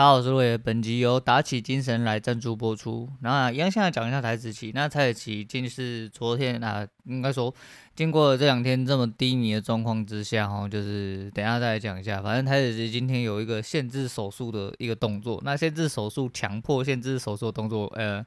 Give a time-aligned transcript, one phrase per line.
[0.00, 3.06] 大家好，我是魏，本集由打起精神来赞助播出。
[3.20, 4.72] 那一样，现在讲一下台子棋。
[4.74, 7.52] 那台指期竟是昨天啊，应该说。
[7.96, 12.22] 经过这两天这么低迷的状况之下，哈，就是等下再来讲一下。
[12.22, 18.24] 反正台指期今天有一个限制手术的一个动作，那限制手术、强迫限制手术的动作，呃，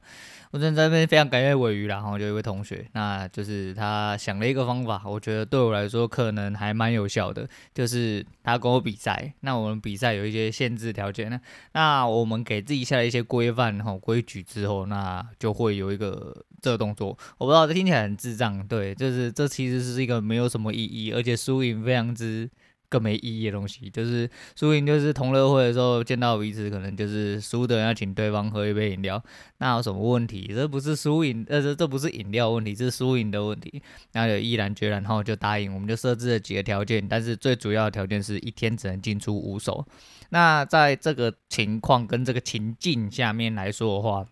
[0.52, 11.40] 我真的在这边非常感谢尾鱼，然后就一位同学，那就是他想了一个方法，我觉得对我来说可能还蛮有效的，就是他跟我比赛，那我们比赛有一些限制条件，呢
[11.72, 16.44] 那我们给自己下了一些规范哈规矩之后，那就会有一个。
[16.64, 22.48] 这个动作我不知道，这听起来很智障，对，就是这其实是一个没有什么意义，而且输赢非常之
[22.88, 23.90] 更没意义的东西。
[23.90, 29.22] 就是输赢就是同乐会的时候见到彼此，可能就是输的人要请对方喝一杯饮料，
[29.58, 30.50] 那有什么问题？
[30.54, 33.82] 这不是输赢，呃，这这不是饮料问题，是输赢的问题。
[34.12, 39.86] 那就毅然决然，然后就答应，我们就设置了几个条件，但是最主要的条件是一天只能进出五手。
[40.30, 44.26] 那在这个情况跟这个情境下面来说的话。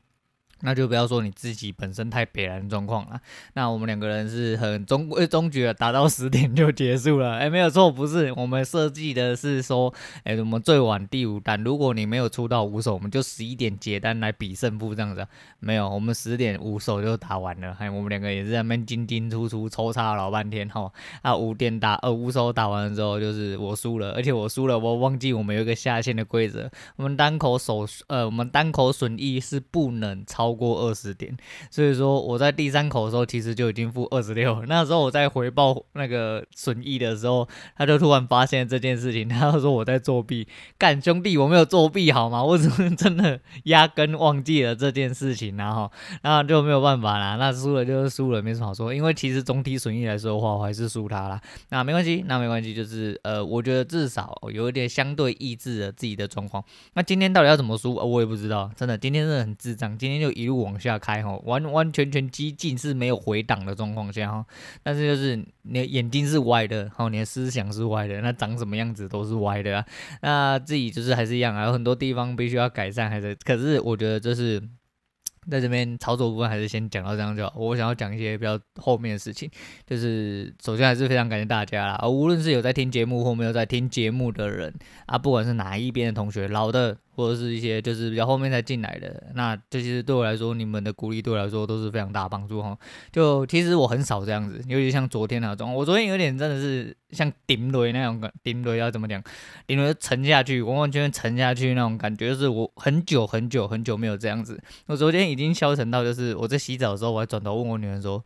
[0.63, 3.21] 那就不要说你自己本身太北烂的状况了。
[3.55, 7.37] 那我们两个人是很中规中矩的，打到十点就结束了。
[7.37, 9.93] 哎、没有错，不是我们设计的是说，
[10.25, 15.27] 哎、我们最晚第五单，如果你没有出到五手，我们就十一点结单来比胜负这样子。
[15.59, 17.75] 没有，我们十点五手就打完了。
[17.75, 20.93] 还我们两个也是在那边进进出出抽插老半天哈。
[21.23, 30.52] 啊，五点打呃五手打完了之后，就是我输了，而且我输了，我忘记我们有一个下限的规则，我们单口手呃我们单口损益是不能超。
[30.53, 31.35] 超过二十点，
[31.71, 34.63] 所以说我在第三口的时候其实就已经负二十六。
[34.67, 40.47] 那时候我在回报那个损益的时候，他就突然发现这件事情，他说我在作弊。
[40.77, 42.45] 干兄弟，我没有作弊好吗？
[42.45, 47.37] 我怎么真的压根忘记了这件事情，然后然后就没有办法啦。
[47.37, 48.93] 那输了就是输了，没什么好说。
[48.93, 51.41] 因为其实总体损益来说的话，我还是输他啦。
[51.71, 56.63] 那没关系，那没关系，就是呃，我觉得至少有一点相对抑制了自己的状况。
[56.93, 58.71] 那今天到底要怎么输，我也不知道。
[58.77, 60.31] 真的，今天真的很智障，今天就。
[60.43, 64.45] 一路往下开哈，完完全全激进是没有回档的状况下哈，
[64.83, 69.87] 但是就是你的眼睛是歪的，哈，你的思想是歪的，那长什么样子都是歪的啊。
[70.21, 74.63] 那自己就是还是一样啊，有很多地方必须要改善，还是可是我觉得这是
[75.51, 77.53] 在这边操作部分还是先讲到这样就好。
[77.57, 79.51] 我想要讲一些比较后面的事情，
[79.87, 84.73] 就是首先还是非常感谢大家啦，而无论是有在听节目或没有在听节目的人
[85.07, 86.99] 啊，不管是哪一边的同学，老的。
[87.15, 92.77] 或者是一些就是比较后面才进来的，那这其实对我来说，你们的鼓励对我来说都是非常大帮助哈。
[93.11, 99.23] 就其实我很少这样子，尤其像昨天那种，我昨天有点真的是像顶雷那种感，顶雷要怎么讲？
[99.67, 104.59] 顶雷沉下去，完完全全沉下去那种感觉，就是我很久很久很久没有这样子。
[104.87, 108.25] 我昨天已经消沉到，就是我在洗澡的时候，我还转头问我女儿说：“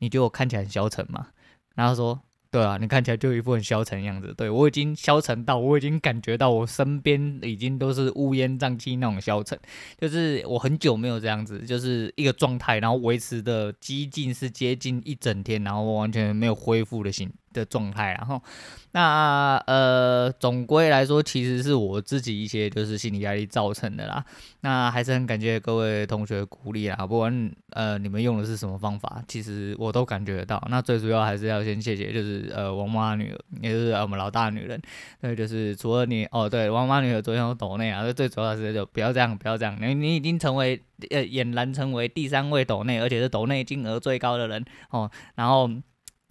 [0.00, 1.28] 你觉得我看起来很消沉吗？”
[1.76, 2.20] 然后说。
[2.54, 4.32] 对啊，你看起来就一副很消沉的样子。
[4.36, 9.58] 对，我已经消沉到，我已经感觉到我身边已经都是乌烟瘴气那种消沉，
[9.98, 18.42] 就是我很久没有这样子，就是一个状态，然后维持的几近是接近一整天，然后我完全没有恢复的心的状态，然后
[18.92, 24.22] 那呃，总归来说，其实是我自己一些就是心理压力造成的啦。
[24.60, 30.62] 那还是很感谢各位同学鼓励啦，不管呃你们用的是什么方法，其实我都感觉得到。
[30.70, 34.80] 那最主要还是要先谢谢，就是呃王妈女儿，也就是我们老大女人。
[35.20, 45.70] 对，就是除了你哦，对，王妈女儿昨天有抖内啊，最主要是就不要这样，不要这样，你你已经成为呃俨然成为第三位抖内，而且是抖内金额最高的人哦，然后。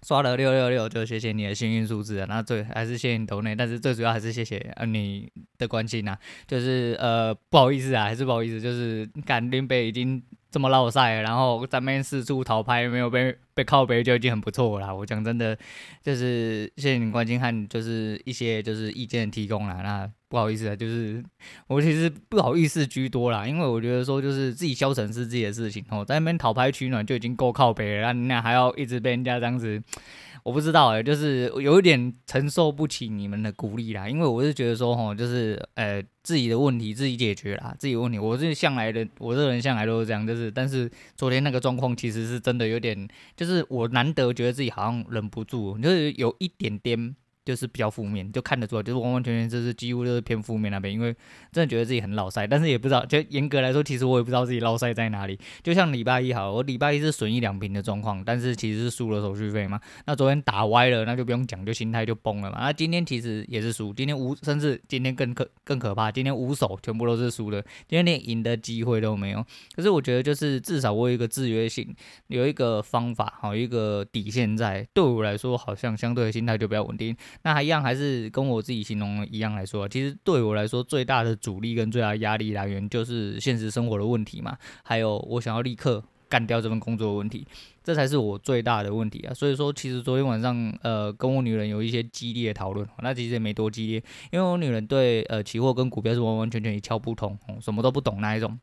[0.05, 2.25] 刷了六六六，就谢谢你的幸运数字啊！
[2.27, 10.21] 那最还是谢谢你投内，但是最主要还是谢谢呃你的关心呐、啊，就是呃不好意思啊，还是不好意思，就是干林北已经
[10.51, 14.95] 这么落赛，然后咱们四处逃拍没有被被靠北就已经很不错了。
[14.95, 15.57] 我讲真的，
[16.03, 20.11] 就是谢谢你关心和就是一些就是意见提供了那。
[20.33, 21.23] 不好意思啊，就是
[21.67, 29.79] 我其实不好意思居多啦，因为我觉得说就是自己消沉是自己的事情哦，在那边讨拍取暖就已经够靠北了，那还要一直被人家这样子，
[30.41, 43.07] 我不知道哎，就是有一点承受不起你们的鼓励啦，因为我是觉得说吼，就是呃自己的问题自己解决啦，自己问题，我是向来的，我这人向来都是这样，就是但是昨天那个状况其实是真的有点，
[43.37, 47.15] 就是我难得觉得自己好像忍不住，就是有一点点。
[47.45, 51.13] 就是比较负面，就看得出来，就是完完全全就是几乎都是偏负面那边，因为
[51.51, 55.37] 真的觉得自己很老赛，但是也不知道，就严格来说，其实我也不知道自己老赛在哪里。
[55.61, 59.79] 就像礼拜一好，我礼拜一是损益两平的状况，但是其实是输了手续费嘛。
[60.05, 62.59] 那昨天打歪了，那就不用讲，就心态就崩了嘛。
[62.59, 69.45] 那今天其实也是输，今天五，甚至今天更可更可怕，今天五手全部都是输的，今天连赢的机会都没有。
[69.75, 71.93] 可是我觉得就是至少我有一个制约性，
[72.27, 77.15] 有一个方法，好一个底线在，对我来说好像相对的心态就比较稳定。
[77.41, 87.45] 那还一样还是跟我自己形容一样来说，其实对我来说最大的阻力跟最大的压力来源就是现实生活的问题嘛，还有我想要立刻干掉这份工作的问题，
[87.83, 89.33] 这才是我最大的问题啊。
[89.33, 98.59] 所以说，其实昨天晚上呃跟我女人有一些激烈讨论，那其实也没多激烈，因为我女人对呃期货跟股票是完完全全一窍不通，什么都不懂那一种。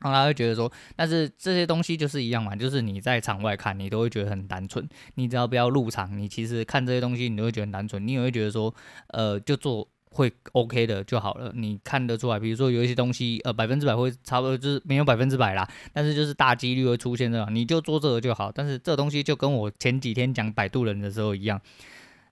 [0.00, 4.88] 然后他会觉得说，但是这些东西就是一样嘛，就是你在场外看，你都会觉得很单纯。
[5.16, 8.06] 你只要不要入场，你其实看这些东西，你都会觉得很单纯。
[8.06, 8.74] 你也会觉得说，
[9.08, 11.52] 呃，就做会 OK 的就好了。
[11.54, 18.50] 你看得出来，比如说有一些东西，呃，百分之百会差不多，就是没有百分之百啦，但是就是大几率会出现这样，你就做这个就好。
[18.50, 21.60] 但是这东西就跟我前几天讲摆渡人的时候一样，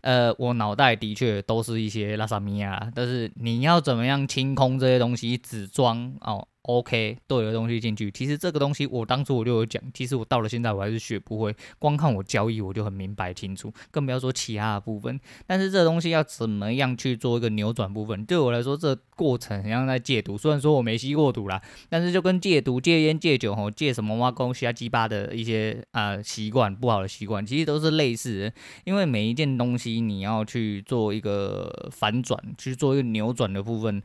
[0.01, 6.49] 呃，我脑袋的确都是一些拉萨米亚，但是你要怎么样清空这些东西，只装哦。
[6.63, 8.11] OK，都有东西进去。
[8.11, 11.55] 其实这个东西我当初我就有讲，其实我到了现在我还是学不会。
[11.79, 15.19] 光看我交易我就很明白清楚，更不要说其他的部分。
[15.47, 20.37] 但是这东西要怎么样去做一个扭转部分，对我来说这过程很像在戒毒。
[20.37, 28.53] 虽然说我没吸过毒啦，但是就跟戒毒、戒烟、戒酒吼、戒什么挖工瞎鸡巴的一些啊、习惯不好的习惯，其实都是类似的。
[28.85, 34.03] 因为每一件东西你要去做一个反转，去做一个扭转的部分。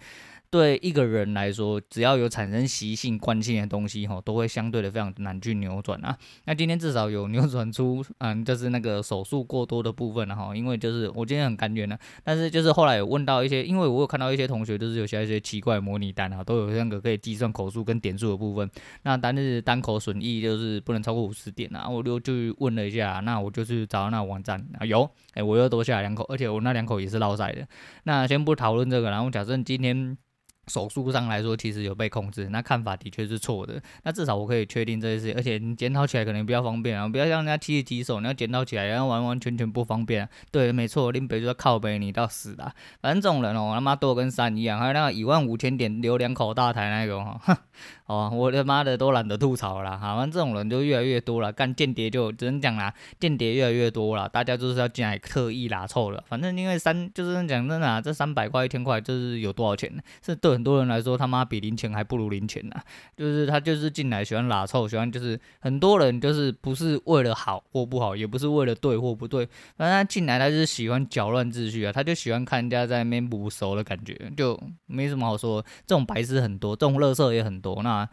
[0.54, 6.16] 对一个人来说，只要有产生习性惯性的东西，吼，都会相对的非常难去扭转啊。
[6.46, 10.56] 那今天至少有扭转出，嗯，就是那个手术过多的部分了哈。
[10.56, 18.70] 因为就是我今天很甘愿的，但是就是后来有问到一些，因为我有看到一些同学就是有写一些奇怪的模拟单啊，都有那个可以计算口数跟点数的部分。
[19.02, 21.90] 那单日单口损益就是不能超过五十点啊。
[21.90, 27.68] 我就就问了一下，那我就去找那网站啊，有，哎，我又多下两口，而且我那两口也是落赛的。
[28.04, 30.16] 那先不讨论这个，然后假设今天。
[30.68, 33.82] 手术上来说，其实有被控制，那看法的确是错的。
[34.04, 40.30] 那至少我可以确定这些事情，而且你检讨起来可能比较方便啊，不要像人家提起手，你要检讨起来，然后完完全全不方便啊。
[40.52, 42.74] 对，没错，林北就要靠北你到死啦。
[43.02, 47.58] 反正这种人哦，他妈多跟山一样，还有那个一万五千点留两口大台那种哈，哼。
[48.06, 56.22] 哦，我的妈的都懒得吐槽了，好，反正这种人就越来越多了，干间谍就只能讲啦，间谍越来越多了，大家就是要进来刻意拉臭了。
[56.28, 59.92] 反正因为三就是讲真的啊，这三百块一千块就是有多少钱？
[60.22, 62.82] 是对很多人来说他妈比零钱还不如零钱呐。
[63.18, 69.46] 就是他就是进来喜欢拉臭，喜欢就是很多人就是不是为了好或不好，也不是为了对或不对，
[69.76, 75.62] 反正他进来他就是喜欢搅乱秩序啊，他就喜欢看人家在那边不熟的感觉，就没什么好说。
[75.86, 78.08] 这种白痴很多，这种垃圾也很多，那。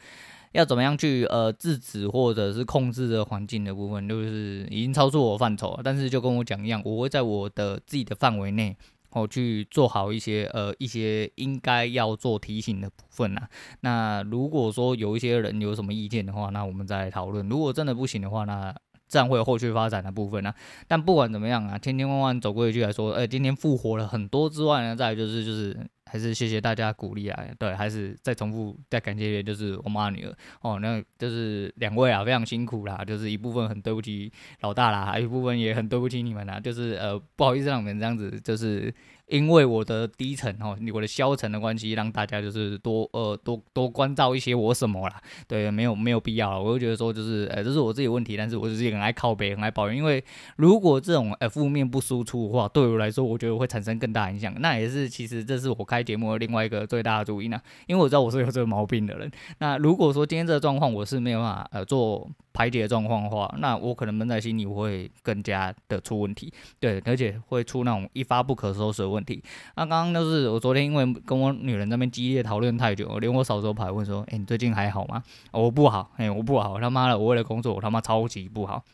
[0.52, 5.81] 要怎么样去呃制止或者是控制这个环境的部分，就是已经超出我范畴了。
[5.84, 8.76] 但是就跟我讲一样，我会在我的自己的范围内，
[9.12, 13.48] 哦去做好一些呃一些应该要做提醒的部分呐。
[13.80, 17.48] 那如果说有一些人有什么意见的话，那我们再讨论。
[17.48, 18.74] 如果真的不行的话，那
[19.06, 20.54] 自然会有后续发展的部分啊。
[20.86, 25.88] 但不管怎么样啊，千千万万走过一句来说，呃，今天复活了很多之外呢，再就是就是。
[26.10, 38.92] 还是谢谢大家鼓励啊，对，还是再重复再感谢一遍，就是我妈女儿哦，那就是两位啊，非常辛苦啦，就是一部分很对不起老大啦，还有一部分也很对不起你们啦，就是呃不好意思让你们这样子，就是。
[39.31, 50.23] 因为我的低沉哦，我的消沉的关系，让大家就是多呃多多关照一些我什么啦，对，没有没有必要，我就觉得说就是呃这是我自己的问题，但是我自己很爱靠北，很爱抱怨，因为
[50.56, 62.29] 如果这种呃负面不输出的话，对我来说，我觉得会产生更大影响，那也是其实这是我开节目的另外一个最大的主因呢，因为我知道我是有这个毛病的人，那如果说今天这个状况我是没有办法呃做。
[62.52, 69.42] 排解状况的话，那我可能闷在心里我会更加的出问题，对，而且会出那种一发不可收拾的问题。
[69.76, 78.84] 那刚刚就是我昨天因为跟我女人那边激烈讨论太久，连我嫂子都跑来问说：“哎、你最近还好吗？”我不好，哎、我不好，他妈的，我为了工作，我他妈超级不好。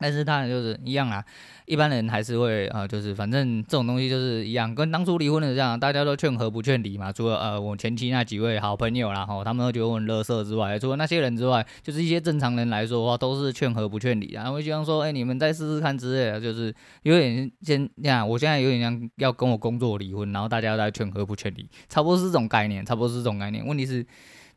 [0.00, 1.24] 但是当然就是一样啊，
[1.66, 7.12] 一般人还是会啊、就是反正这种东西就是一样，跟当初离婚的这样，大家都劝和不劝离嘛。
[7.12, 14.44] 除了呃我前期那几位好朋友啦，吼，他们都觉得我很垃圾之外，除了那些人之外，就是一些正常人来说的话，都是劝和不劝离啊。
[14.44, 23.66] 然后希望说，哎、你们再试试看之类的，就是有点先这样，我现在有点像要跟我工作离婚，然后大家在劝和不劝离，差不多是这种概念，差不多是这种概念。
[23.66, 24.04] 问题是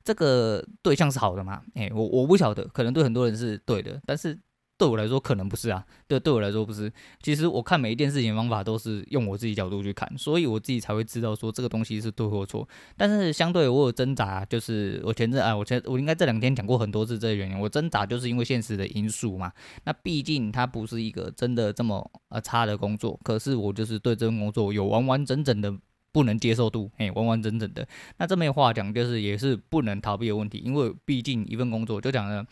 [0.03, 1.61] 这个对象是好的吗？
[1.75, 4.39] 哎、我我不晓得，可能对很多人是对的，但是。
[4.75, 6.91] 对我来说可能不是啊，对，对我来说不是。
[7.21, 12.67] 其实我看每一件事情的方法都是用我自己角度去看，所以我自己才会知道说这个东西是对或错。
[12.97, 17.57] 但是相对我有挣扎，就是我前阵啊，我前我应该这两天讲过很多次这个原因。
[17.57, 19.53] 我挣扎就是因为现实的因素嘛。
[19.85, 25.73] 那毕竟它不是一个真的这么呃差的工作，可是我就是对这份工作有完完整整的
[26.11, 27.87] 不能接受度，嘿，完完整整的。
[28.17, 32.45] 那这么话讲就是也是不能逃避的问题，因为毕竟一份工作就讲了，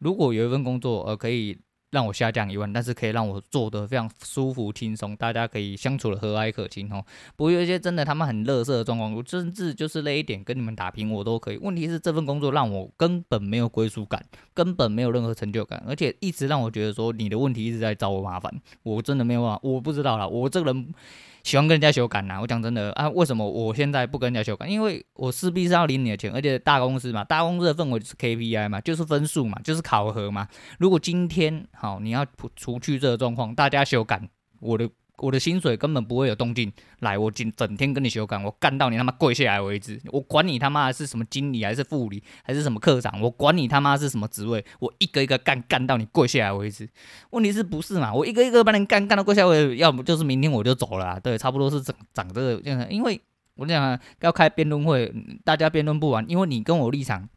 [0.00, 1.56] 如果有一份工作呃可以。
[1.90, 7.02] 让我下降一万，但是可以让我坐得非常舒服轻松，大家可以相处的和蔼可亲哦。
[7.36, 11.56] 不过有一些真的他们很乐色的状况，我甚至就是累一点跟你们打平我都可以。
[11.58, 18.52] 问题是这份工作让我根本没有归属感，根本没有任何成就感，而且一直让我觉得说你的问题一直在找我麻烦，
[18.82, 20.94] 我真的没有办法，我不知道啦，我这个人。
[21.42, 24.66] 喜欢跟人家修改呐，我讲真的啊，为什么我现在不跟人家修改？
[24.66, 30.46] 因为我势必是要领你的钱，而且大公司嘛，大公司的氛围就是 KPI 嘛，就是分数嘛，就是考核嘛。
[30.78, 32.26] 如果今天好，你要
[32.56, 34.20] 除去这个状况，大家修改
[34.60, 34.88] 我的。
[35.18, 40.00] 我的薪水根本不会有动静，来，我整整天跟你修改，我干到你他妈跪下来为止。
[40.12, 46.88] 我管你他妈是什么经理还是副理还是什么科长，我管你他妈是什么职位，我一个一个干干到你跪下来为止。
[47.30, 48.14] 问题是不是嘛？
[48.14, 51.18] 我一个一个把你干干到跪下来，要不就是明天我就走了。
[51.20, 52.60] 对，差不多是长长这个。
[52.88, 53.20] 因为
[53.56, 55.12] 我讲啊，要开辩论会，
[55.44, 57.28] 大家辩论不完，因为你跟我立场。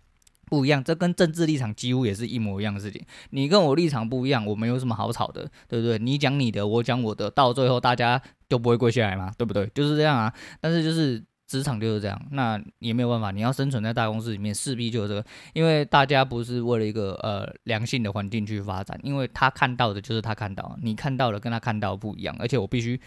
[0.52, 3.02] 不一样，这跟政治立场几乎也是一模一样的事情。
[3.30, 5.98] 你跟我立场不一样，我没有什么好吵的，对不对？
[5.98, 9.66] 你讲你的，我讲我的，到最后大家就不会跪下来嘛，对不对？
[9.74, 10.34] 就是这样啊。
[10.60, 13.32] 但是就是职场就是这样，那也没有办法。
[13.32, 22.36] 你要生存在大公司里面，势必就是这个，因为大家不是为了一个呃良性的环境去发展，因为他看到的就是他看到，你看到的跟他看到不一样。
[22.40, 23.00] 而且我必须，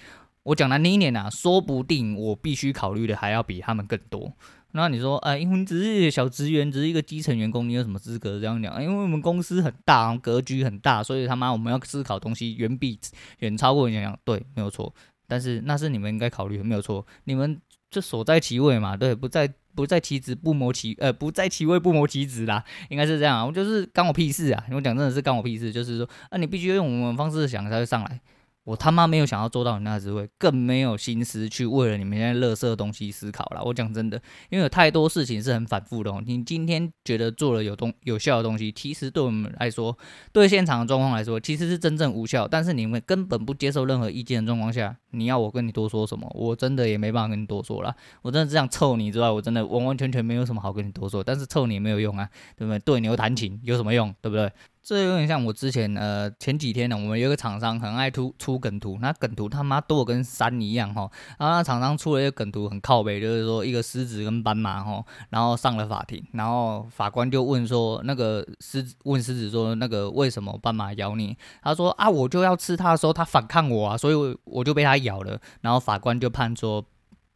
[0.45, 4.33] 我讲难听一点啊，说不定我必须考虑的还要比他们更多。
[4.77, 8.83] 那你说，哎，因为你只是小职员，只是一个基层员工，你有什么资格这样讲？
[8.83, 12.99] 因为我们公司很大，格局很大，所以他妈我们要思考东西远比
[13.39, 14.93] 远超过你想，对，没有错。
[15.29, 17.07] 但是那是你们应该考虑的，没有错。
[17.25, 17.57] 你们
[17.89, 23.47] 就所在其位嘛，对，不在不在其职不谋其呃不在其位不谋其职啦，应该是这样。
[23.47, 24.65] 我就是干我屁事啊！
[24.73, 28.21] 我讲真的是干我屁事，就是说，啊，你必须用我们方式想才会上来。
[28.65, 33.63] 我他妈没有想要做到你那个职位，更没有心思去为了你们现在垃圾的东西思考了。
[33.63, 34.17] 我讲真的，
[34.49, 36.23] 因为有太多事情是很反复的哦。
[36.25, 39.97] 你今天觉得做了有东有效的东西，其实对我们来说，
[40.33, 42.49] 对现场的状况来说，其实是真正无效。
[42.49, 46.27] 但是你们根本不接受任何意见的状况下，你要我跟你多说什么？
[46.35, 47.95] 我真的也没办法跟你多说了。
[48.23, 51.23] 我真的只想臭你之外，我真的完完全全没有什么好跟你多说。
[51.23, 52.79] 但是臭你也没有用啊，对不对？
[52.79, 54.15] 对牛弹琴有什么用？
[54.23, 54.51] 对不对？
[54.85, 61.11] 这有点像我之前呃前几天呢，我们有个厂商很爱出出梗图，那梗图他妈多跟山一样哈。
[61.39, 71.35] 然后那厂商出了一个梗图很靠北，就是说一个狮子跟斑马哈，然后上了法庭，然后法官就问说那个狮子问狮子说那个为什么斑马咬你？
[71.63, 75.41] 他说啊我就要吃它的时候它反抗我啊，所以我就被它咬了。
[75.63, 76.85] 然后法官就判说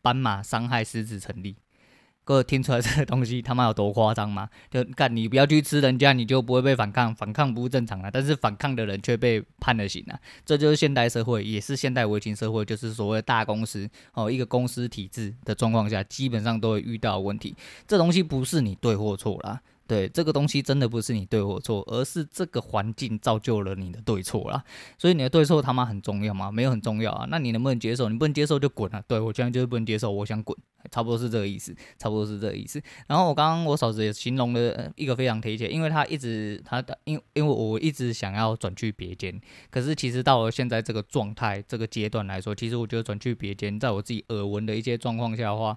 [0.02, 1.56] 斑马伤害狮子成立。
[2.28, 4.50] 各位听出来这个东西他妈有多夸张吗？
[4.70, 10.20] 就干你不要去吃人家，你就不会被反抗，反抗不正常的，但是反抗的人却被判了刑啊！
[10.44, 17.56] 这就是现代社会，也是现代违禁社会，就是所谓大公司哦，一个公司体制的状况下，基本上都会遇到问题。
[17.86, 19.58] 这东西不是你对或错啦。
[19.86, 24.62] 对，这个东西真的不是你对或错，而是这个环境造就了你的对错啦。
[24.98, 26.52] 所以你的对错他妈很重要吗？
[26.52, 27.26] 没有很重要啊。
[27.30, 28.10] 那你能不能接受？
[28.10, 29.02] 你不能接受就滚啊！
[29.08, 30.54] 对，我现在就是不能接受，我想滚。
[30.90, 32.80] 差不多是这个意思，差不多是这个意思。
[33.06, 45.76] 然后我刚刚我嫂子也形容了一个非常贴切，因为她一直她的因因为我一直想要转去别间，可是其实到了现在这个状态这个阶段来说，其实我觉得转去别间，在我自己耳闻的一些状况下的话，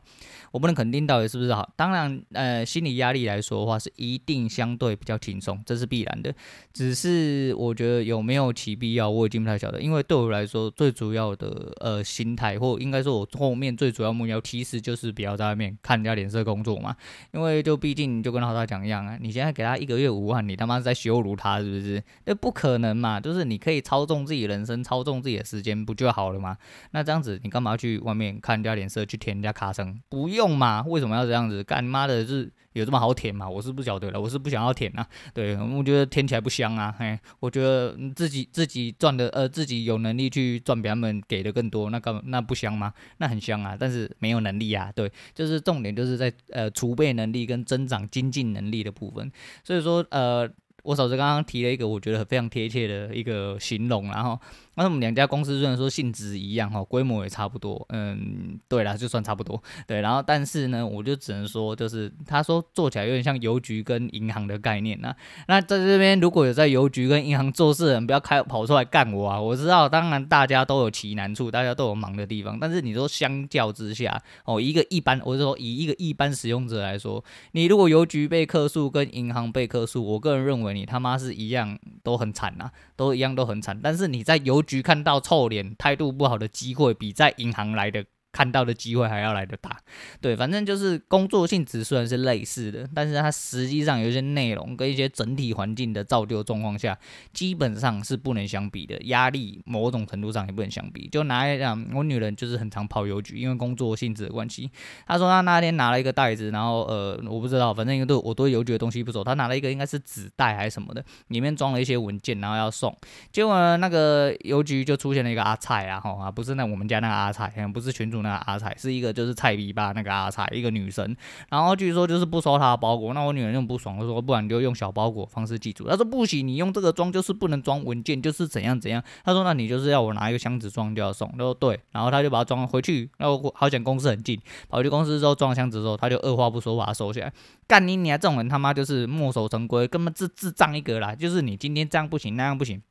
[0.51, 1.70] 我不能肯定到底是不是好。
[1.75, 6.34] 当然，呃，心理压力来说的话，是一定相对比较轻松，这是必然的。
[6.74, 9.81] 只是我觉得有没有其必要，我已经不太晓得。
[9.81, 15.01] 因为对我来说，最主要的呃心态，或应该说我后面最主要目标，其实就就。
[15.01, 16.95] 是不要在外面看人家脸色工作嘛？
[17.33, 22.03] 因为就毕竟就跟老大讲一样啊，你现在给他一个月五万，你他妈是在羞辱他是不是？
[22.25, 23.19] 那不可能嘛！
[23.19, 26.55] 就是你可以操纵自己人生，操纵自己的时间，不就好了吗？
[26.91, 30.00] 那这样子你干嘛去外面看人家脸色，去舔人家卡层？
[30.07, 30.83] 不用嘛？
[30.86, 31.63] 为什么要这样子？
[31.63, 32.51] 干妈的是。
[32.74, 33.50] 有这么好舔吗？
[33.50, 35.06] 我是不晓得了，我是不想要舔啊。
[35.34, 36.94] 对，我觉得舔起来不香啊。
[36.98, 42.94] 嘿，我觉得自己自己赚的，呃，自己有能力去赚比他们给的更多，那干那不香吗？
[43.18, 44.92] 那很香啊，但是没有能力啊。
[44.96, 49.32] 对，就是重点就是在呃储备能力跟增长精进能力的部分。
[49.63, 50.50] 所以说，呃，
[50.84, 54.40] 我嫂子刚刚提了一个我觉得非常贴切的一个形容，然后。
[54.75, 65.13] 那我们两家公司虽然说性质一样哈，规模也差不多，嗯，对啦，就算差不多， 对，然后但是呢，我就只能说，就是他说做起来有点像邮局跟银行的概念呐。
[65.48, 69.40] 那在这边如果有在邮局跟银行做事的人，不要开跑出来干我啊！
[69.40, 89.78] 我知道，当然大家都有其难处，大家都有忙的地方，但是你说相较之下，哦，一个一般，我是说以一个一般使用者来说，你如果邮局被客诉跟银行被客诉，我个人认为你他妈是一样都很惨呐，都一样都很惨，但是你在邮局看到臭脸、态度不好的机会，比在银行来的看到的机会还要来得大，
[90.22, 96.98] 对，反正就是工作性质虽然是类似的，但是它实际上有一些内容跟一些整体环境的造就状况下，
[97.34, 101.10] 基本上是不能相比的，压力某种程度上也不能相比。
[101.10, 104.72] 就拿来讲，我女人就是很常跑邮局，因为工作性质的关系。
[105.06, 112.96] 她说她那天拿了一个袋子，然后呃，我不知道，反正因为对我对邮局的东西不熟，她拿了一个应该是纸袋还是什么的，里面装了一些文件，然后要送。
[113.30, 118.21] 结果，那个邮局就出现了一个阿菜啊，吼啊，不是那我们家那个阿菜，不是群主。
[118.22, 121.16] 那个阿彩是一个就是菜逼吧，那个阿彩一个女生，
[121.50, 137.32] 然后据说就是不收她的包裹，那我女人就不爽，我说不然你就用小包裹方式寄出，她说不行，你用这个装就是不能装文件，就是怎样怎样，她说那你就是要我拿一个箱子装就要送，她说对，然后他就把它装回去，然后好像公司很近，跑去公司之后装箱子之后，他就二话不说把它收起来，
[137.68, 142.82] 干你你啊这种人他妈就是墨守成规，根本智智障一个啦，就是你今天这样不行那样不行，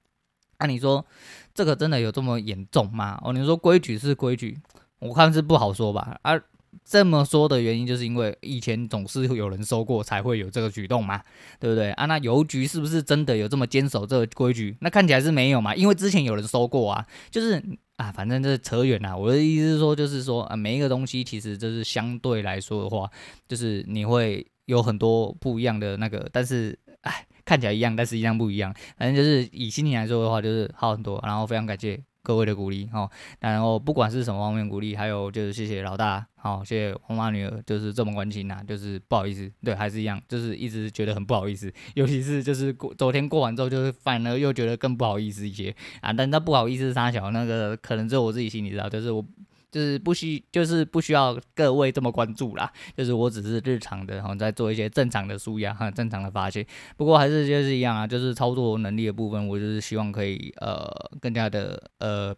[0.58, 1.04] 那、啊、你说
[1.54, 3.18] 这个真的有这么严重吗？
[3.22, 4.58] 哦，你说规矩是规矩。
[5.00, 6.40] 我看是不好说吧，啊，
[6.84, 11.20] 这么说的原因就是因为以前总是有人收过才会有这个举动嘛，
[11.58, 11.90] 对不对？
[11.92, 14.76] 啊，那邮局是不是真的有这么坚守这个规矩？
[14.80, 17.62] 那看起来是没有嘛，因为之前有人收过啊，就是
[17.96, 19.16] 啊，反正这扯远了。
[19.16, 23.10] 我的意思是说，就是说啊，每一个东西其实就是相对来说的话，
[23.48, 28.74] 就是你会有很多不一样的那个，但是哎，看起来一样，但是一样不一样。
[28.96, 31.18] 反正就是以心情来说的话，就是好很多。
[31.24, 32.00] 然后非常感谢。
[32.22, 33.10] 各位的鼓励哦，
[33.40, 49.24] 然后不管是什么方面鼓励，还有就是谢谢老大，好，谢谢红妈女儿，就是这么关心呐，就是不好意思，对，还是一样，就是一直觉得很不好意思， 尤其是就是过昨天过完之后，就是反而又觉得更不好意思一些啊，但那不好意思，三小那个可能只有我自己心里知道，就是我。
[49.70, 52.72] 就是不需，就是不需要各位这么关注啦。
[52.96, 56.66] 就是我只是日常的，然后在做一些正常的输压哈，正常的发泄。
[56.96, 60.88] 不过还是就是一样啊，就是操作能力的部分，我就是希望可以呃
[61.20, 62.34] 更加的呃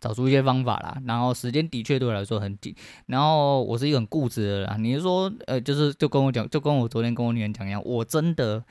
[0.00, 0.96] 找出一些方法啦。
[1.06, 2.74] 然后时间的确对我来说很紧，
[3.06, 4.82] 然后我是一个很固执的人。
[4.84, 8.64] 你是说呃，就是就跟我讲，就跟我昨天跟我女人讲一样，我真的，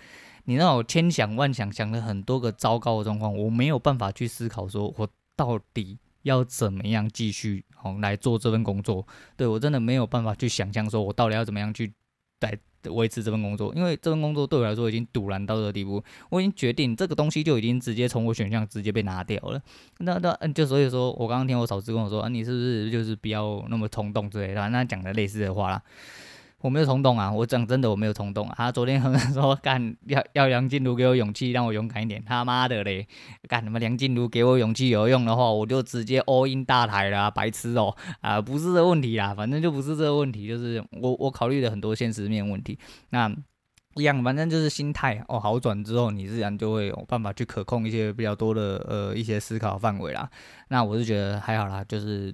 [0.46, 5.98] 你让我千想万想，想了很多个糟糕的状况，我没有办法去思考说我到底。
[6.24, 9.06] 要怎么样继续哦来做这份工作？
[9.36, 11.94] 对，我真的没有办法去想象，说我到底要怎么样去
[12.42, 12.58] 来
[12.90, 19.62] 维持这份工作，因为这份工作对我来说已经赌烂到这个地步，我已经决定这个东西就已经直接从我选项直接被拿掉了。
[20.00, 25.84] 那那嗯，就所以说我刚刚听我嫂子跟我说啊，你是不是就是不要那么冲动之类的，那讲的类似的话啦。
[26.62, 27.32] 我没有冲动啊！
[27.32, 28.54] 我讲真的，我没有冲动啊！
[28.56, 32.24] 他昨天和他说 干要要梁静茹给我勇气，让我勇敢一点。
[32.24, 33.08] 他妈的嘞！
[33.48, 37.96] 干什么梁静茹给我勇气有用的话，我就直接 all in 大台了，白痴哦！
[38.22, 42.78] 啊，不是这个问题啦，反正就不是这个问题，就是我我考虑了很多现实面问题。
[43.10, 43.28] 那
[43.96, 50.30] 一样，反正就是心态哦好转之后，你自然就会有办法去可控一些比较多的呃一些思考范围啦。
[50.68, 52.32] 那我是觉得还好啦，就是。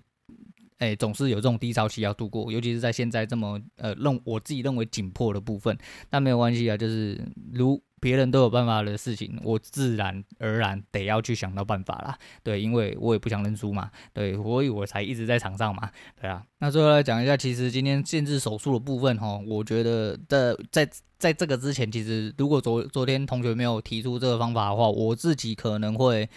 [0.78, 5.76] 哎，总是有这种低潮期要度过，尤其是在现在这么呃，认我自己认为紧迫的部分，
[6.10, 7.20] 但没有关系啊，就是
[7.52, 12.18] 如别人都有办法的事情，我自然而然得要去想到办法啦。
[12.44, 15.90] 对，因为我也不想认输嘛，对，所以我才一直在场上嘛，
[16.22, 16.44] 对啊。
[16.60, 20.88] 那最后来讲一下，其实今天限制手术的部分哈，我觉得的在
[21.18, 26.30] 在这个之前，其实如果昨昨天同学没有提出这个方法的话，我自己可能会。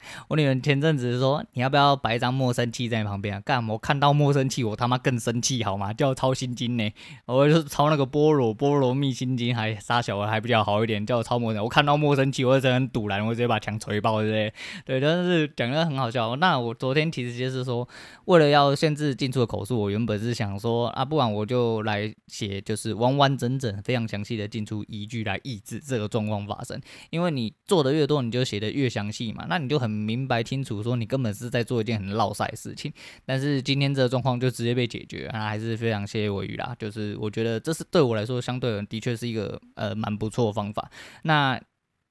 [0.28, 3.40] 我女儿前阵子说，你要不要摆一张莫生气在你旁边啊？
[3.40, 5.92] 干嘛，我看到莫生气，我他妈更生气，好吗？
[5.92, 6.90] 叫我抄心经呢，
[7.26, 11.62] 我就是抄那个般若波罗蜜心经，还杀小孩还比较好一点，叫我抄莫生。
[11.62, 14.52] 我看到莫生气，我就真的很赌烂，我直接把墙锤爆，对
[14.84, 15.00] 不对？
[15.00, 16.36] 但是讲的很好笑。
[16.36, 17.86] 那我昨天其实就是说，
[18.26, 26.80] 为了要限制进出的口数，我原本是想说啊，不然我就来写，就是完完整整、非常详细的进出依据来抑制这个状况发生。
[27.10, 29.87] 因为你做的越多，你就写的越详细嘛，那你就很。
[29.88, 32.92] 明白清楚，说你根本是在做一件很落赛的事情，
[33.24, 36.76] 但是今天这个状况就直接被解决，啊还是非常谢谢我鱼啦。
[36.78, 40.90] 就是我觉得这是对我来说相对的确是一个呃蛮不错的方法。
[41.22, 41.60] 那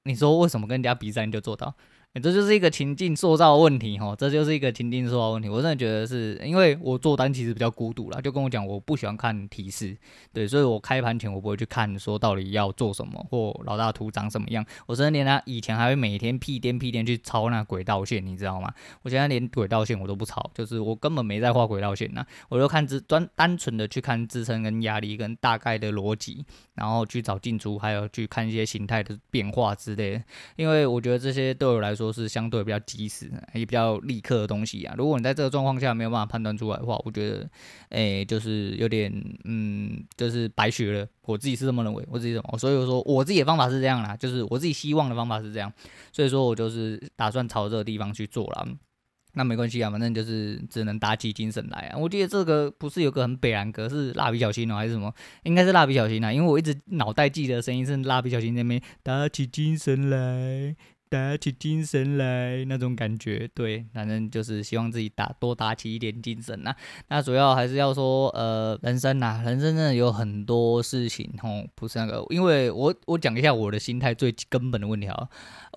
[0.04, 1.74] 你说为什么跟人家比赛你就做到？
[2.14, 5.48] 这就是一个情境塑造的问题哈，这就是一个情境塑造问题。
[5.48, 9.96] 我真的觉得是因为我做单其实比较孤独啦，就跟我讲我不喜欢看提示，
[10.32, 14.66] 对，所以我开盘前我不会去看说到底要做什么或老大图长什么样。
[14.86, 18.68] 我甚至连他以前还会每天屁颠屁颠去抄那轨道线，你知道吗？
[19.02, 26.44] 我现在连轨道线我都不抄，就是我根本没在画轨道线呐，我就看支专单纯的去看支撑跟压力跟大概的逻辑，
[26.74, 30.24] 然后去找进出，还有去看一些形态的变化之类的。
[30.56, 32.07] 因为我觉得这些对我来说。
[32.08, 34.94] 都是相对比较及时，也比较立刻的东西啊。
[34.96, 37.50] 如果你在这个状况下没有办法判断出来的话，我觉得，
[37.90, 39.12] 诶、就是有点，
[39.44, 41.06] 嗯，就是白学了。
[41.26, 45.70] 我自己是这么认为，我自己怎么，所以我说我自己的方法是这样啦，就是我自己希望的方法是这样，
[46.10, 48.66] 所以说我就是打算朝这个地方去做了。
[49.34, 51.98] 那没关系啊，反正就是只能打起精神来啊。
[51.98, 55.12] 我记得这个不是有个很北兰格是蜡笔小新哦，还是什么？
[55.44, 60.74] 应该是蜡笔小新啊，因为我一直脑袋记得声音是蜡笔小新那边打起精神来。
[61.08, 66.74] 打起精神来那种感觉，对，反正就是希望自己打多打起一点精神呐。
[67.08, 75.28] 那主要还是要说，呃，人生呐，人生真的有很多事情哦，不是那个，因为我我讲一下我的心态最根本的问题啊。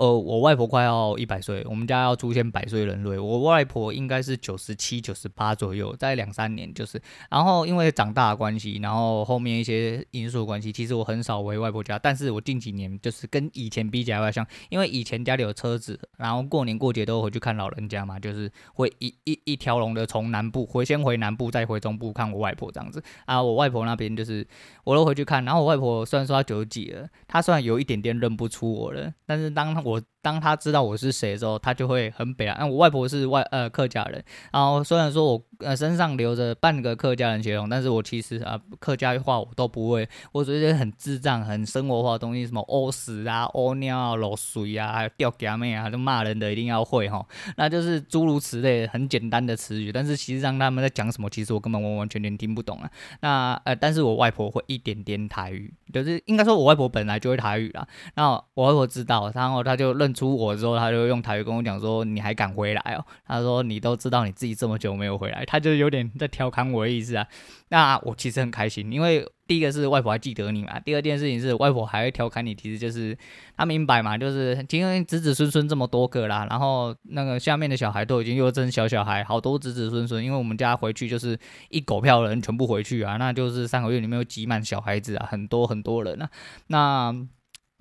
[0.01, 3.19] 呃，我外婆快要一百岁，我们家要出现百岁人类。
[3.19, 6.99] 我外婆应该是九十七、九十八左右，在两三年就是。
[7.29, 11.99] 然后因为长大的关系，然后后面一些因素关系，其实我很少回外婆家。
[11.99, 15.21] 但是我近几年就是跟以前比起来像，因为以前。
[15.21, 23.39] 家里有车子，然后过年过节都回去看老人家嘛，就是会一一一条龙的从南部回，先回南部，再回中部看我外婆这样子啊。
[23.39, 24.43] 我外婆那边就是
[24.83, 29.90] 我都回去看，然后我外婆虽然说她九十几了，她虽然有一点点认不出我了，但是当我。
[29.91, 32.65] 我当他知道我是谁的时候，他就会很北啊。
[32.65, 40.07] 我外婆是外呃客家人，然后虽然说我呃身上流着半个客家人血统，但是我其实啊客家话我都不会。
[40.31, 47.25] 我觉得很智障、很生活化的东西，什么屙屎啊、屙尿啊、漏水啊，还有吊嘎妹啊，就骂人的一定要会哈。
[47.57, 52.91] 那就是诸如此类很简单的词语，但是其实让他们在讲什么，其实我根本完完全全听不懂啊。
[53.21, 57.87] 那呃，但是我外婆会一点点台语，就是应该说我外婆本来就会台语啦。
[58.13, 60.10] 然后我外婆知道，然后他就认。
[60.13, 67.25] 出我之后，他就用台语跟我讲说：“你还敢回来哦？”他说：“你都知道你自己这么久没有回来。”他就有点在调侃我的意思啊。
[67.69, 73.17] 那我其实很开心，因为第一个是外婆还记得你嘛，第二件事情是外婆还会调侃你，其实就是
[73.55, 86.29] 他明白嘛，就是因为子子孙孙这么多个啦，然后那个下面的小孩都已经又生小小孩，好多子子孙孙，因为我们家回去就是一狗票人全部回去啊，那就是三个月里面有挤满小孩子啊，很多很多人啊，
[86.67, 87.27] 那。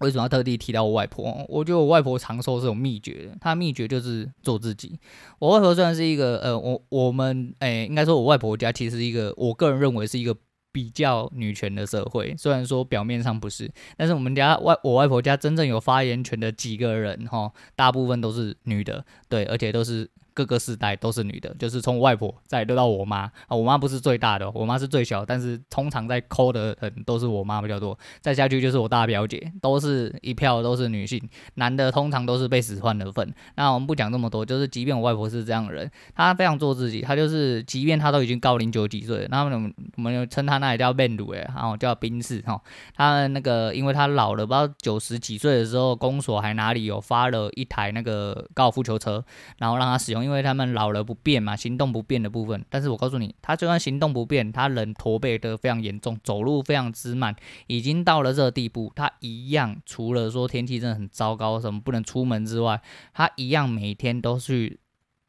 [0.00, 1.44] 为什么要特地提到我外婆？
[1.48, 4.98] 我觉得我外婆长寿是有秘诀的，她秘诀就是做自己。
[5.38, 10.36] 我外婆虽然是一个呃，我我们诶，应该说我外婆家其实是一个，我个人认为是一个
[10.72, 12.34] 比较女权的社会。
[12.36, 20.10] 虽然说表面上不是，但是我们家外我外婆家真正有发言权的几个人哈，大部分都是女的，对，而且都是。
[20.34, 31.20] 各个世代都是女的，就是从我外婆再轮到我妈啊，我妈不是最大的，我妈是最小，但是通常在抠的人都是我妈比较多，再下去就是我大表姐，都是一票都是女性，
[31.54, 33.34] 男的通常都是被使唤的份。
[33.56, 42.60] 那我们不讲这么多，就是即便我外婆是这样的人，她非常做自己，她就是即便她都已经高龄九几岁，那么我们我们称她那里叫面乳诶，然后叫冰室哈，
[42.94, 49.24] 她那个因为她老了，不知道九十几岁的时候，公所还哪里有发了一台那个高尔夫球车，
[49.58, 50.19] 然后让她使用。
[50.24, 52.64] 因为他们老了不变嘛，行动不便的部分。
[52.68, 57.34] 但是我告诉你，他就算行动不便，他人驼背都非常严重，走路非常之慢，
[57.66, 62.80] 已经到了这个地步，他一样除了说天气真的很糟糕，什么不能出门之外，
[63.12, 64.78] 他一样每天都去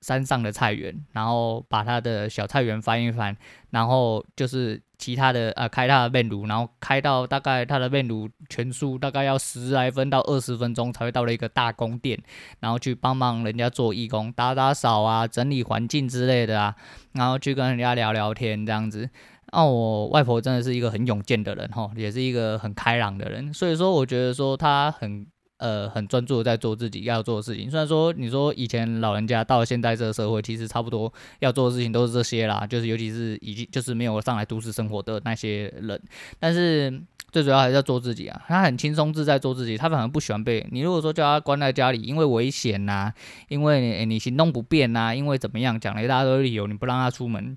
[0.02, 3.36] 山上的菜园，然后把他的小菜园翻一翻，
[3.70, 4.82] 然后就是。
[5.02, 12.22] 其他的呃，开他的面炉，然后开到大概他的面炉全数大概要十来分到二十分钟才会到了一个大宫殿，
[12.60, 16.76] 然后去帮忙人家做义工，打打扫啊，整理环境之类的啊，
[17.14, 19.10] 然后去跟人家聊聊天这样子。
[19.52, 25.26] 哦，我外婆真的是一个很勇健的人哈，也是一个很开朗的人，所以说我觉得说她很。
[25.62, 27.70] 呃，很专注的在做自己要做的事情。
[27.70, 36.02] 虽然说你说以前老人家到现在这个社会，其实差不多要做的事情都是这些啦，就是尤其是已经就是没有上来都市生活的那些人，
[36.40, 37.00] 但是
[37.32, 38.42] 最主要还是要做自己啊。
[38.48, 43.14] 他很轻松自在做自己，他反而不喜欢被你如果说叫他关在家里，因为危险呐，
[43.48, 47.56] 因为你，你行动不便呐，因为怎么样讲了一大堆理由，你不让他出门，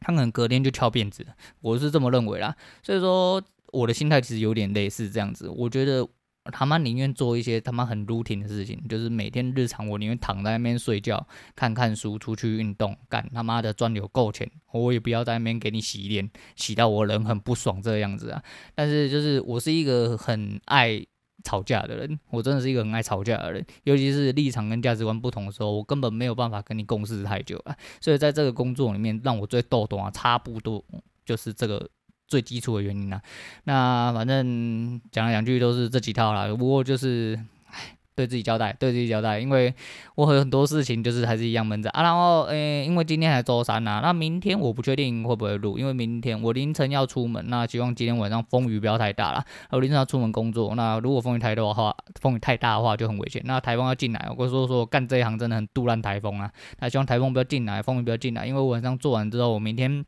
[0.00, 1.24] 他可能隔天就翘辫子。
[1.60, 2.56] 我是这么认为啦。
[2.82, 3.40] 所以说
[3.70, 6.04] 我的心态其实有点类似这样子，我觉得。
[6.52, 11.26] 他妈宁愿做一些他妈很 routine 的事情，就是每天日常我宁愿躺在那边睡觉、
[11.56, 18.42] 看看书、出去运动，干他妈的赚有够钱，我也不要在那边给你洗脸，洗到我人很不爽这个样子啊！
[18.74, 21.02] 但是就是我是一个很爱
[21.44, 27.74] 吵架的人，我真的是一个很爱吵架的人，尤其是立场跟价值观不同的时候，我根本没有办法跟你共事太久啊！
[28.02, 30.84] 所以在这个工作里面，让我最逗懂啊，差不多
[31.24, 31.88] 就是这个。
[32.34, 33.22] 最基础的原因啦、
[33.62, 36.48] 那反正讲来讲去都是这几套啦。
[36.48, 37.38] 不过就是，
[38.16, 39.72] 对自己交代，对自己交代，因为
[40.16, 42.02] 我有很多事情就是还是一样闷着啊。
[42.02, 49.44] 然后，诶，因为今天还周三呐、那明天我不确定会不会录，因为明天我凌晨要出门，那希望今天晚上风雨不要太大了。
[49.70, 53.40] 我凌晨要出门工作，那如果风雨太多的话，风雨太大的话就很危险。
[53.44, 56.50] 那台风要进来，我说说干这一行真的很杜烂台风啊。
[56.80, 60.04] 那希望台风不要进来，风雨不要进来，因为晚上做完之后，我明天。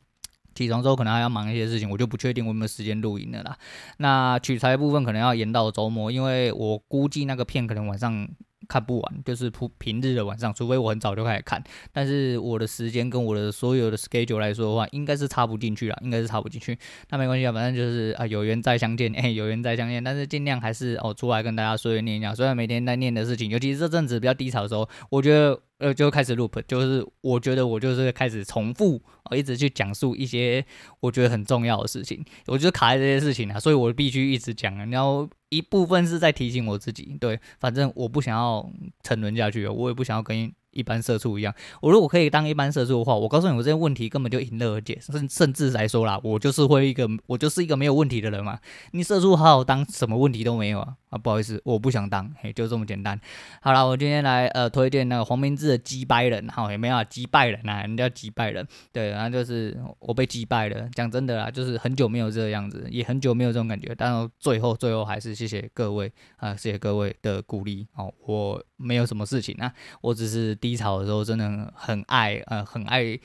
[0.57, 3.57] 起床之后可能还要忙一些事情，我就不确定我有没有时间录影的啦。
[3.99, 8.27] 那取材部分可能要延到周末，因为我估计那个片可能晚上
[8.69, 11.63] 看不完，就是平平日的晚上，除非我很早就开始看。
[11.93, 16.79] 但是我的时间跟我的所有的 schedule 来说的话，应该是插不进去了，应该是插不进去。
[17.11, 20.03] 那没关系啊，反正就是啊，有缘再相见，哎、有缘再相见。
[20.03, 22.35] 但是尽量还是哦，出来跟大家说一念一下。
[22.35, 25.61] 虽然每天在念的事情，尤其是这阵子比较低潮的时候，我觉得。
[25.79, 30.65] 呃，就开始 loop，就是我觉得我就是开始重复啊，一直去讲述一些
[31.01, 34.87] 我觉得很重要的事情，我就卡在这些事情啊，所以我必须一直讲啊。
[34.87, 38.71] 然后一部分是在提醒我自己，对，反正我不想要
[39.03, 40.53] 沉沦下去，我也不想要跟。
[40.77, 44.99] 一般社畜一样，我如果可以当一般社畜的话，我告诉你，我这些问题根本就迎刃而解。
[45.01, 48.59] 甚甚至来说啦，我就是会一个，我就是一个没有问题的人嘛。
[48.93, 50.95] 你社畜好好当，什么问题都没有啊。
[51.09, 53.19] 啊，不好意思，我不想当，嘿，就这么简单。
[53.63, 60.89] 好了，我今天来呃推荐那个黄明志的击败人，好，也没有啊，击败人啊，人家击败人，对，然后就是我被击败了。
[60.95, 63.95] 讲真的啦，就是很久没有这个样子，也很久没有这种感觉。
[63.97, 67.87] 但最后最后还是谢谢各位啊，谢谢各位的鼓励。
[67.95, 70.57] 哦，我没有什么事情啊，我只是。
[70.57, 73.19] 低潮的时候真的很爱，呃，很爱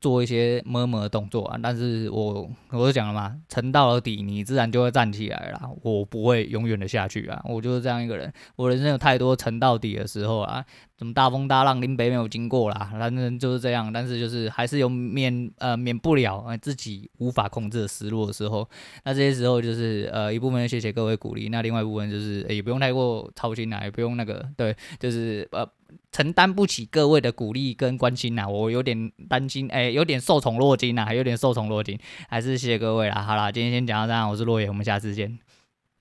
[0.00, 1.58] 做一些摸摸的动作啊。
[1.60, 5.70] 但是我我就讲了嘛，沉到了底，你自然就会站起来了。
[5.82, 8.32] 我不会永远的下去啊，我就是这样一个人。
[8.54, 10.64] 我人生有太多沉到底的时候啊。
[10.98, 13.92] 什么大风大浪，林北没有经过啦，反正就是这样。
[13.92, 18.66] 但是就是还是有免呃免不了呃自己无法控制的失落的时候。
[19.04, 25.66] 那这些时候就是呃一部分谢谢各位鼓励，那另外一部分就是、也不用太过操心啦，也不用那个对，就是呃
[26.12, 28.48] 承担不起各位的鼓励跟关心呐。
[28.48, 33.22] 我有点担心，哎、有点受宠若惊呐，还有点受宠若惊，还是谢谢各位啦。
[33.22, 35.38] 好啦，今天先讲到这样，我是洛野，我们下次见。